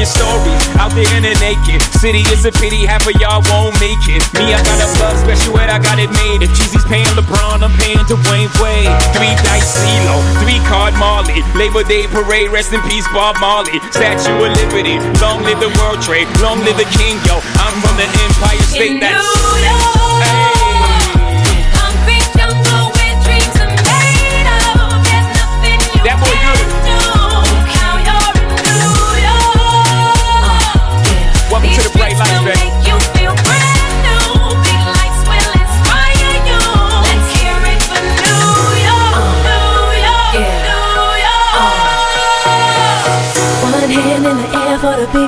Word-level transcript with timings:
Million 0.00 0.16
stories 0.16 0.64
out 0.80 0.96
there 0.96 1.12
in 1.12 1.28
the 1.28 1.36
naked 1.44 1.84
city. 2.00 2.24
It's 2.32 2.48
a 2.48 2.52
pity 2.52 2.88
half 2.88 3.04
of 3.04 3.12
y'all 3.20 3.44
won't 3.52 3.76
make 3.84 4.00
it. 4.08 4.24
Me, 4.32 4.48
I 4.48 4.60
got 4.64 4.80
a 4.80 4.88
plug 4.96 5.12
special 5.20 5.60
ed, 5.60 5.68
I 5.68 5.76
got 5.76 6.00
it 6.00 6.08
made. 6.16 6.40
If 6.40 6.56
Jeezy's 6.56 6.88
paying 6.88 7.04
LeBron, 7.12 7.60
I'm 7.60 7.68
paying 7.76 8.00
Dwyane 8.08 8.48
Wade. 8.64 8.88
Three 9.12 9.36
dice 9.44 9.68
CeeLo, 9.76 10.16
three 10.40 10.56
card 10.64 10.96
Marley. 10.96 11.44
Labor 11.52 11.84
Day 11.84 12.08
parade, 12.08 12.48
rest 12.48 12.72
in 12.72 12.80
peace, 12.88 13.04
Bob 13.12 13.36
Marley. 13.44 13.76
Statue 13.92 14.40
of 14.40 14.56
Liberty, 14.56 14.96
long 15.20 15.44
live 15.44 15.60
the 15.60 15.68
World 15.76 16.00
Trade, 16.00 16.24
long 16.40 16.64
live 16.64 16.80
the 16.80 16.88
King, 16.96 17.20
yo. 17.28 17.36
I'm 17.60 17.76
from 17.84 18.00
the 18.00 18.08
Empire 18.24 18.64
State. 18.72 19.04
That's. 19.04 19.20
Hey. 19.20 20.00
big 20.00 20.09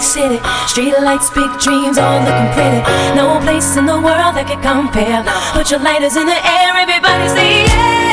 city. 0.02 0.40
Street 0.66 0.98
lights, 1.00 1.30
big 1.30 1.50
dreams, 1.58 1.96
all 1.98 2.20
looking 2.20 2.50
pretty. 2.52 2.82
No 3.14 3.40
place 3.40 3.76
in 3.76 3.86
the 3.86 3.96
world 3.96 4.34
that 4.36 4.46
can 4.50 4.60
compare. 4.60 5.22
Put 5.54 5.70
your 5.70 5.80
lighters 5.80 6.16
in 6.16 6.26
the 6.26 6.36
air, 6.36 6.76
everybody 6.76 7.28
say 7.28 7.64
yeah. 7.64 8.11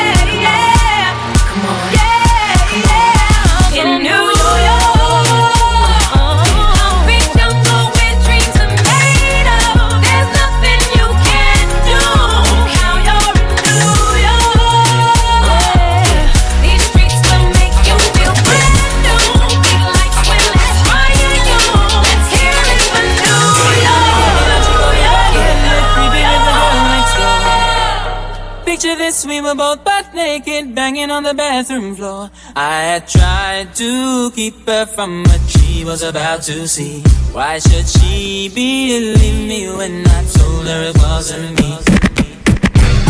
This, 29.10 29.26
we 29.26 29.40
were 29.40 29.56
both 29.56 29.82
butt 29.82 30.14
naked, 30.14 30.72
banging 30.72 31.10
on 31.10 31.22
the 31.24 31.34
bathroom 31.34 31.96
floor. 31.96 32.30
I 32.54 32.76
had 32.90 33.08
tried 33.08 33.74
to 33.82 34.30
keep 34.36 34.54
her 34.68 34.86
from 34.86 35.24
what 35.24 35.42
she 35.50 35.84
was 35.84 36.02
about 36.02 36.42
to 36.42 36.68
see. 36.68 37.02
Why 37.32 37.58
should 37.58 37.88
she 37.88 38.48
believe 38.54 39.40
me 39.52 39.62
when 39.78 40.06
I 40.06 40.20
told 40.38 40.64
her 40.70 40.82
it 40.90 40.96
wasn't 40.98 41.58
me? 41.58 41.70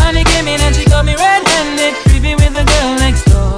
Honey 0.00 0.24
came 0.24 0.48
in 0.48 0.60
and 0.66 0.74
she 0.74 0.84
caught 0.86 1.04
me 1.04 1.14
red-handed, 1.16 1.94
creepy 2.08 2.34
with 2.40 2.54
the 2.58 2.64
girl 2.72 2.92
next 3.04 3.24
door. 3.32 3.56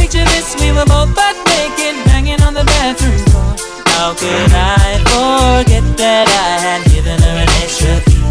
Picture 0.00 0.24
this, 0.32 0.48
we 0.60 0.72
were 0.72 0.88
both 0.94 1.12
butt 1.14 1.36
naked, 1.52 1.96
banging 2.08 2.40
on 2.48 2.54
the 2.54 2.64
bathroom 2.64 3.18
floor. 3.28 3.52
How 3.92 4.14
could 4.20 4.52
I 4.56 4.88
forget 5.12 5.84
that 6.00 6.26
I 6.48 6.52
had 6.66 6.82
given 6.92 7.18
her 7.20 7.36
an 7.44 7.50
extra 7.60 7.94
key? 8.08 8.24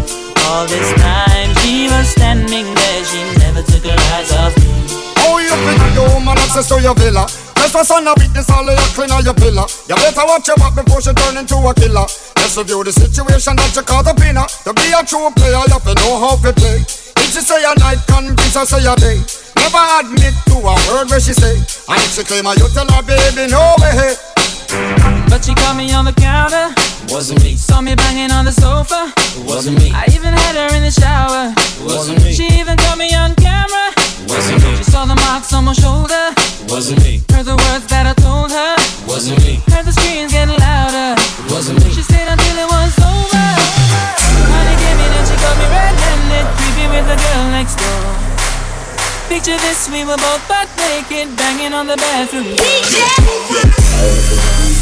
All 0.48 0.66
this 0.66 0.90
time 1.00 1.29
standing 2.04 2.66
there, 2.74 3.04
she 3.04 3.20
never 3.38 3.62
took 3.62 3.84
her 3.84 3.98
eyes 4.16 4.32
off 4.32 4.56
me. 4.56 4.68
Oh, 5.26 5.38
you 5.38 5.52
think 5.52 5.80
your 5.94 6.08
woman 6.14 6.38
access 6.38 6.68
to 6.68 6.80
your 6.80 6.94
villa? 6.94 7.26
Just 7.60 7.76
for 7.76 7.84
son 7.84 8.08
of 8.08 8.16
witness 8.16 8.48
all 8.48 8.64
of 8.64 8.72
your 8.72 8.90
clean 8.96 9.12
on 9.12 9.22
your 9.22 9.36
pillar. 9.36 9.68
You 9.84 9.94
better 10.00 10.24
watch 10.24 10.48
your 10.48 10.56
back 10.56 10.72
before 10.74 11.04
she 11.04 11.12
turn 11.12 11.36
into 11.36 11.60
a 11.60 11.72
killer. 11.76 12.08
Let's 12.40 12.56
review 12.56 12.82
the 12.82 12.92
situation 12.92 13.54
that 13.60 13.76
you 13.76 13.84
caught 13.84 14.08
up 14.08 14.16
in 14.24 14.40
her. 14.40 14.48
To 14.64 14.72
be 14.72 14.88
a 14.96 15.04
true 15.04 15.28
player, 15.36 15.60
you 15.60 15.76
have 15.76 15.84
to 15.84 15.94
know 16.00 16.16
how 16.18 16.40
to 16.40 16.50
play. 16.56 16.80
If 16.80 17.28
she 17.36 17.44
say 17.44 17.60
a 17.60 17.76
night, 17.76 18.00
convince 18.08 18.56
her 18.56 18.64
say 18.64 18.80
a 18.80 18.96
day. 18.96 19.20
Never 19.60 19.84
admit 20.00 20.34
to 20.48 20.56
a 20.56 20.74
word 20.88 21.12
where 21.12 21.20
she 21.20 21.36
say. 21.36 21.52
And 21.60 22.00
if 22.00 22.16
she 22.16 22.24
claim 22.24 22.48
her, 22.48 22.56
you 22.56 22.64
tell 22.72 22.88
her, 22.88 23.02
baby, 23.04 23.52
no 23.52 23.76
way. 23.84 24.29
But 25.26 25.42
she 25.42 25.54
caught 25.54 25.76
me 25.76 25.90
on 25.92 26.04
the 26.04 26.12
counter. 26.14 26.70
Wasn't 27.10 27.42
me. 27.42 27.56
Saw 27.56 27.80
me 27.80 27.94
banging 27.94 28.30
on 28.30 28.44
the 28.44 28.52
sofa. 28.52 29.10
Wasn't 29.42 29.76
me. 29.78 29.90
I 29.90 30.06
even 30.14 30.30
had 30.30 30.54
her 30.54 30.70
in 30.76 30.82
the 30.86 30.94
shower. 30.94 31.50
Wasn't 31.82 32.22
me. 32.22 32.32
She 32.32 32.46
even 32.54 32.76
caught 32.78 32.98
me 32.98 33.10
on 33.14 33.34
camera. 33.34 33.90
Wasn't 34.30 34.62
me. 34.62 34.76
She 34.78 34.84
saw 34.84 35.06
the 35.06 35.18
marks 35.26 35.52
on 35.52 35.64
my 35.64 35.72
shoulder. 35.74 36.30
Wasn't 36.70 37.02
me. 37.02 37.18
Heard 37.34 37.46
the 37.50 37.58
words 37.66 37.86
that 37.90 38.06
I 38.06 38.14
told 38.14 38.54
her. 38.54 38.74
Wasn't 39.10 39.42
me. 39.42 39.58
Heard 39.74 39.86
the 39.90 39.92
screams 39.92 40.30
getting 40.30 40.54
louder. 40.62 41.18
Wasn't 41.50 41.82
me. 41.82 41.90
She 41.90 42.02
stayed 42.06 42.30
until 42.30 42.56
it 42.62 42.68
was 42.70 42.94
over. 43.02 43.46
Honey 44.54 44.76
came 44.78 44.98
in 45.02 45.10
and 45.18 45.26
she 45.26 45.34
got 45.34 45.54
me 45.58 45.66
red-handed, 45.66 46.46
creepy 46.62 46.86
with 46.94 47.06
the 47.10 47.18
girl 47.18 47.42
next 47.50 47.74
door. 47.74 48.06
Picture 49.26 49.58
this, 49.66 49.90
we 49.90 50.06
were 50.06 50.18
both 50.18 50.42
butt 50.46 50.70
naked, 50.78 51.34
banging 51.34 51.74
on 51.74 51.86
the 51.90 51.96
bathroom. 51.96 52.54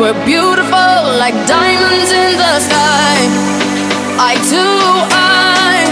We're 0.00 0.24
beautiful 0.24 0.96
like 1.20 1.34
diamonds 1.46 2.10
in 2.10 2.32
the 2.40 2.58
sky. 2.60 3.20
I 4.16 4.32
to 4.48 4.64
I, 5.12 5.84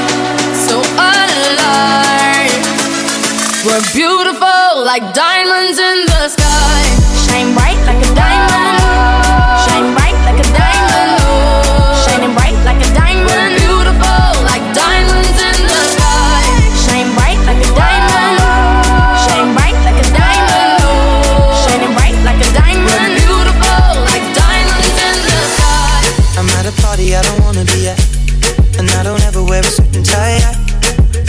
so 0.57 0.81
alive. 0.97 2.57
We're 3.69 3.85
beautiful 3.93 4.83
like 4.83 5.13
diamonds 5.13 5.79
in 5.79 6.07
the 6.07 6.29
sky. 6.33 6.89
Shine 7.29 7.53
bright 7.53 7.77
like 7.85 8.01
a 8.01 8.15
diamond. 8.17 8.81
Shine 9.69 9.93
bright 9.93 10.17
like 10.25 10.41
a 10.41 10.49
diamond. 10.57 11.21
Shining 12.09 12.33
bright 12.33 12.57
like 12.65 12.81
a 12.81 12.95
diamond. 12.95 13.58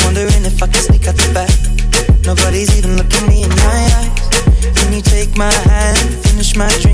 Wondering 0.05 0.45
if 0.45 0.63
I 0.63 0.67
can 0.67 0.81
sneak 0.81 1.07
out 1.07 1.15
the 1.15 1.31
back. 1.33 1.51
Nobody's 2.25 2.75
even 2.77 2.95
looking 2.97 3.27
me 3.27 3.43
in 3.43 3.49
my 3.49 3.89
eyes. 3.99 4.75
Can 4.75 4.93
you 4.93 5.01
take 5.01 5.37
my 5.37 5.51
hand, 5.51 5.99
finish 6.25 6.55
my 6.55 6.69
drink? 6.81 6.88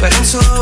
pero 0.00 0.24
solo 0.24 0.59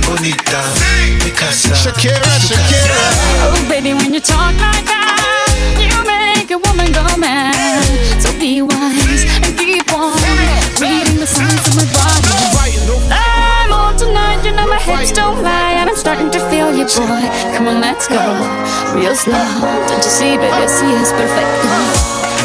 bonita, 0.00 0.62
Mikasa, 1.24 1.74
Shakira, 1.74 2.32
Shakira. 2.40 3.00
Oh, 3.44 3.66
baby, 3.68 3.94
when 3.94 4.12
you 4.14 4.20
talk 4.20 4.54
like 4.60 4.86
that, 4.86 5.52
you 5.80 5.92
make 6.06 6.50
a 6.50 6.58
woman 6.58 6.92
go 6.92 7.04
mad. 7.16 7.84
So 8.22 8.32
be 8.38 8.62
wise 8.62 9.24
and 9.42 9.56
keep 9.58 9.92
on 9.92 10.14
reading 10.80 11.18
the 11.18 11.26
signs 11.26 11.66
of 11.68 11.74
my 11.76 11.86
body. 11.92 12.72
I'm 13.10 13.72
on 13.72 13.96
tonight, 13.96 14.44
you 14.44 14.52
know 14.52 14.68
my 14.68 14.78
hips 14.78 15.12
don't 15.12 15.42
lie, 15.42 15.76
and 15.80 15.90
I'm 15.90 15.96
starting 15.96 16.30
to 16.30 16.40
feel 16.48 16.70
you, 16.70 16.84
boy. 16.84 17.22
Come 17.56 17.68
on, 17.68 17.80
let's 17.80 18.06
go, 18.08 18.22
real 18.94 19.14
slow. 19.14 19.42
Don't 19.88 20.04
you 20.04 20.12
see, 20.12 20.36
baby, 20.38 20.66
she 20.70 20.88
perfect. 21.18 21.52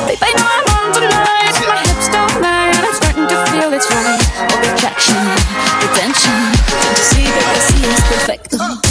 Baby, 0.08 0.20
I 0.22 0.32
know 0.36 0.48
I'm 0.48 0.68
on 0.76 0.88
tonight, 0.96 1.56
my 1.68 1.80
hips 1.86 2.08
don't 2.10 2.42
lie, 2.42 2.72
and 2.74 2.84
I'm 2.84 2.96
starting 2.96 3.28
to 3.28 3.38
feel 3.52 3.70
it's 3.74 3.88
right. 3.92 4.22
All 4.52 4.62
the 4.62 4.74
attraction. 4.74 6.57
Sí, 7.10 7.24
porque 7.34 7.62
sí 7.68 7.86
es 7.86 8.02
perfecto. 8.04 8.58
Uh. 8.58 8.87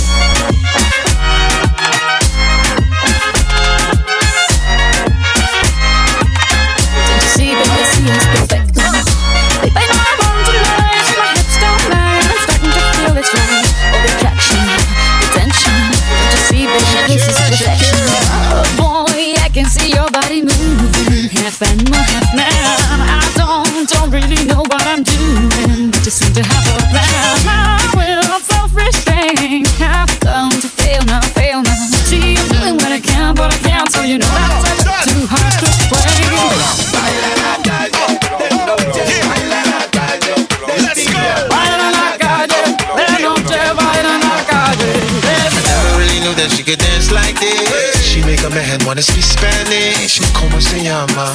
like 47.27 47.41
this. 47.41 47.99
She 48.03 48.23
make 48.23 48.43
a 48.47 48.51
man 48.51 48.79
wanna 48.87 49.03
speak 49.03 49.25
Spanish. 49.25 50.21
Como 50.33 50.61
se 50.61 50.83
llama? 50.83 51.33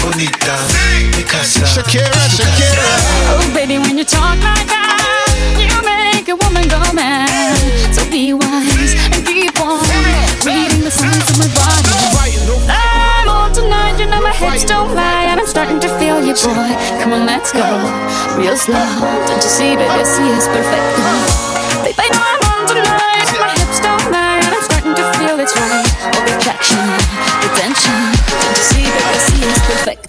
Bonita. 0.00 0.56
Mikasa. 1.16 1.66
Shakira, 1.66 2.22
Shakira. 2.36 2.88
Oh, 3.28 3.50
baby, 3.54 3.78
when 3.78 3.98
you 3.98 4.04
talk 4.04 4.38
like 4.40 4.66
that, 4.66 5.28
you 5.60 5.76
make 5.84 6.28
a 6.28 6.36
woman 6.36 6.68
go 6.68 6.80
mad. 6.92 7.58
So 7.92 8.08
be 8.10 8.32
wise 8.32 8.94
and 9.12 9.24
keep 9.26 9.60
on 9.60 9.80
reading 10.44 10.82
the 10.82 10.90
signs 10.90 11.28
of 11.30 11.36
my 11.38 11.48
body. 11.52 11.92
I'm 12.68 13.28
on 13.28 13.52
tonight, 13.52 13.98
you 13.98 14.06
know 14.06 14.22
my 14.22 14.32
hips 14.32 14.64
don't 14.64 14.94
lie, 14.94 15.26
and 15.30 15.40
I'm 15.40 15.46
starting 15.46 15.80
to 15.80 15.88
feel 15.98 16.24
you, 16.24 16.34
boy. 16.34 16.70
Come 17.00 17.12
on, 17.12 17.26
let's 17.26 17.52
go. 17.52 17.64
Real 18.36 18.56
slow. 18.56 18.88
Don't 19.28 19.42
you 19.42 19.50
see, 19.50 19.76
baby, 19.76 20.04
see 20.04 20.28
it's 20.32 20.48
perfect. 20.48 20.88
Babe, 21.84 21.94
I 21.98 22.08
know 22.08 22.24
I'm 22.32 22.42
on 22.52 22.66
tonight 22.68 23.13
it's 25.44 25.56
right. 25.58 25.84
All 26.04 26.24
the 26.24 26.36
attraction, 26.38 26.78
the 27.42 27.48
tension. 27.60 27.92
Don't 28.40 28.56
you 28.56 28.64
see 28.64 28.82
that 28.82 29.04
I 29.12 29.18
see 29.28 29.44
it's 29.44 29.60
perfect? 29.66 30.03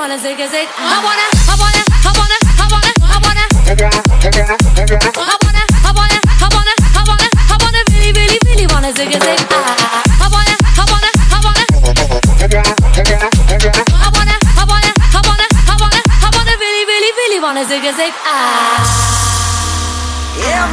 wanna 0.00 0.16
zig 0.18 0.40
a 0.40 0.48
zig. 0.48 0.66
I 0.78 0.96
wanna, 1.04 1.26
I 1.44 1.60
wanna, 1.60 1.82
I 1.92 2.12
wanna, 2.16 2.32
I 2.56 2.64
wanna, 2.72 2.88
I 3.04 3.20
wanna, 3.20 3.44
I 3.52 3.68
wanna, 3.68 3.84
I 3.84 4.32
wanna, 4.32 4.64
I 5.10 5.20
wanna. 5.20 5.60
I 9.60 10.28
wanna, 10.32 10.56
I 10.72 10.88
wanna, 10.88 11.12
I 11.28 11.44
wanna. 11.44 11.64
I 12.32 12.48
wanna, 14.16 14.36
I 14.56 14.64
wanna, 14.64 14.88
I 15.04 15.20
wanna, 15.20 15.46
I 15.68 15.76
wanna, 15.76 16.00
I 16.08 16.32
wanna 16.32 16.52
really, 16.64 16.84
really, 16.88 17.12
really 17.20 17.38
wanna. 17.44 17.60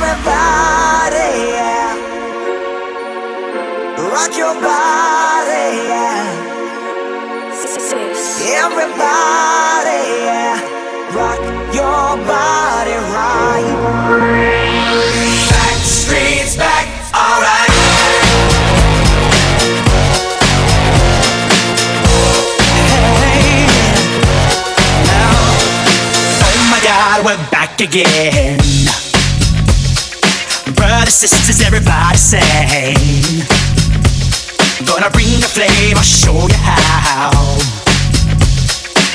Everybody, 0.08 1.28
yeah. 1.52 1.92
Rock 3.98 4.32
your 4.38 4.56
body. 4.62 5.16
Everybody. 8.69 10.03
Rock 11.15 11.39
your 11.73 12.17
body 12.27 12.97
right. 13.15 13.63
Back 15.49 15.77
streets 15.86 16.58
back, 16.58 16.86
alright. 17.15 17.71
Oh 26.43 26.67
my 26.69 26.80
God, 26.84 27.23
we're 27.23 27.49
back 27.49 27.80
again. 27.80 28.60
Brothers, 30.75 31.13
sisters, 31.13 31.62
everybody 31.65 32.17
sing. 32.17 33.47
Gonna 34.86 35.10
bring 35.12 35.39
the 35.39 35.47
flame, 35.47 35.95
I'll 35.95 36.03
show 36.03 36.34
you 36.34 36.56
how. 36.56 37.77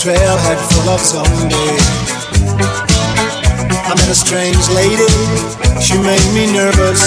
Trailhead 0.00 0.56
full 0.72 0.88
of 0.88 1.00
zombies 1.00 1.84
I 3.84 3.92
met 3.94 4.08
a 4.08 4.14
strange 4.14 4.64
lady, 4.70 5.12
she 5.78 5.98
made 5.98 6.28
me 6.32 6.46
nervous. 6.50 7.02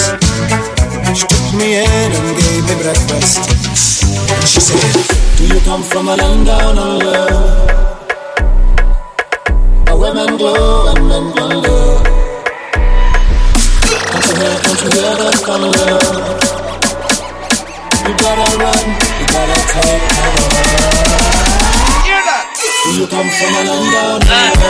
She 1.18 1.26
took 1.26 1.46
me 1.58 1.78
in 1.82 2.10
and 2.12 2.28
gave 2.38 2.62
me 2.68 2.74
breakfast. 2.82 3.38
And 4.30 4.46
She 4.46 4.60
said, 4.60 4.94
do 5.38 5.46
you 5.54 5.60
come 5.64 5.82
from 5.82 6.08
a 6.08 6.14
land 6.14 6.46
down 6.46 6.78
under? 6.78 7.24
Where 9.86 9.96
women 9.96 10.36
glow 10.36 10.94
and 10.94 11.08
men 11.08 11.24
wonder 11.34 11.80
Don't 14.12 14.26
you 14.28 14.34
hear, 14.38 14.54
don't 14.62 14.80
you 14.84 14.90
hear 14.94 15.14
the 15.18 15.30
thunder? 15.42 15.88
You 18.06 18.14
better 18.22 18.50
run, 18.62 18.84
you 19.18 19.26
better 19.34 19.60
take 19.72 20.04
cover. 20.14 21.53
You 22.92 23.06
come 23.06 23.28
from 23.28 23.54
a 23.54 23.64
land 23.64 24.20
down? 24.20 24.64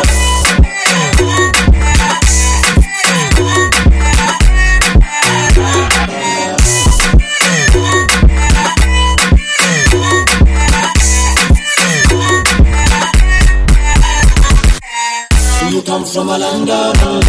Do 15.61 15.77
you 15.77 15.83
come 15.83 16.05
from 16.05 16.29
a 16.29 16.39
land 16.39 16.67
down 16.67 17.24